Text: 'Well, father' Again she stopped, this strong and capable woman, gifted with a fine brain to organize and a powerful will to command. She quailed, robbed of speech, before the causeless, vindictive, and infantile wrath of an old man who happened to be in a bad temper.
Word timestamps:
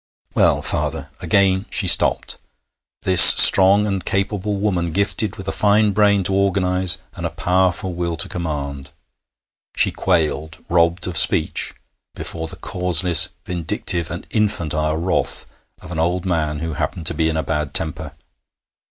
'Well, 0.33 0.63
father' 0.63 1.11
Again 1.21 1.67
she 1.69 1.87
stopped, 1.87 2.39
this 3.03 3.21
strong 3.23 3.85
and 3.85 4.03
capable 4.03 4.55
woman, 4.55 4.89
gifted 4.93 5.35
with 5.35 5.47
a 5.47 5.51
fine 5.51 5.91
brain 5.91 6.23
to 6.23 6.33
organize 6.33 6.97
and 7.13 7.23
a 7.23 7.29
powerful 7.29 7.93
will 7.93 8.15
to 8.15 8.27
command. 8.27 8.89
She 9.75 9.91
quailed, 9.91 10.65
robbed 10.69 11.05
of 11.05 11.17
speech, 11.19 11.75
before 12.15 12.47
the 12.47 12.55
causeless, 12.55 13.29
vindictive, 13.45 14.09
and 14.09 14.25
infantile 14.31 14.97
wrath 14.97 15.45
of 15.83 15.91
an 15.91 15.99
old 15.99 16.25
man 16.25 16.61
who 16.61 16.73
happened 16.73 17.05
to 17.05 17.13
be 17.13 17.29
in 17.29 17.37
a 17.37 17.43
bad 17.43 17.75
temper. 17.75 18.15